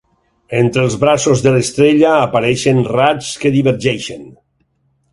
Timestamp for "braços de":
1.03-1.53